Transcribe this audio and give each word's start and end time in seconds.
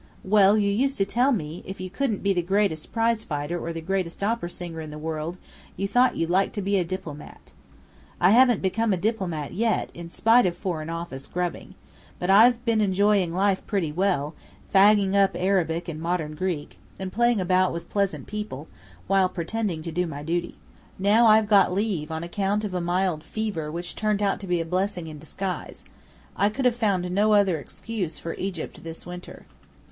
"Well, 0.23 0.57
you 0.57 0.71
used 0.71 0.97
to 0.97 1.05
tell 1.05 1.31
me, 1.31 1.63
if 1.63 1.79
you 1.79 1.91
couldn't 1.91 2.23
be 2.23 2.33
the 2.33 2.41
greatest 2.41 2.91
prize 2.91 3.23
fighter 3.23 3.63
or 3.63 3.71
the 3.71 3.81
greatest 3.81 4.23
opera 4.23 4.49
singer 4.49 4.81
in 4.81 4.89
the 4.89 4.97
world, 4.97 5.37
you 5.77 5.87
thought 5.87 6.17
you'd 6.17 6.27
like 6.31 6.53
to 6.53 6.61
be 6.63 6.77
a 6.79 6.83
diplomat. 6.83 7.51
"I 8.19 8.31
haven't 8.31 8.63
become 8.63 8.93
a 8.93 8.97
diplomat 8.97 9.53
yet, 9.53 9.91
in 9.93 10.09
spite 10.09 10.47
of 10.47 10.57
Foreign 10.57 10.89
Office 10.89 11.27
grubbing. 11.27 11.75
But 12.17 12.31
I've 12.31 12.65
been 12.65 12.81
enjoying 12.81 13.31
life 13.31 13.63
pretty 13.67 13.91
well, 13.91 14.33
fagging 14.73 15.13
up 15.13 15.35
Arabic 15.35 15.87
and 15.87 16.01
modern 16.01 16.33
Greek, 16.33 16.79
and 16.97 17.13
playing 17.13 17.39
about 17.39 17.71
with 17.71 17.87
pleasant 17.87 18.25
people, 18.25 18.67
while 19.05 19.29
pretending 19.29 19.83
to 19.83 19.91
do 19.91 20.07
my 20.07 20.23
duty. 20.23 20.55
Now 20.97 21.27
I've 21.27 21.47
got 21.47 21.73
leave 21.75 22.09
on 22.09 22.23
account 22.23 22.63
of 22.63 22.73
a 22.73 22.81
mild 22.81 23.21
fever 23.21 23.71
which 23.71 23.95
turned 23.95 24.23
out 24.23 24.43
a 24.43 24.63
blessing 24.63 25.05
in 25.05 25.19
disguise. 25.19 25.85
I 26.35 26.49
could 26.49 26.65
have 26.65 26.75
found 26.75 27.11
no 27.11 27.33
other 27.33 27.59
excuse 27.59 28.17
for 28.17 28.33
Egypt 28.33 28.83
this 28.83 29.05
winter." 29.05 29.45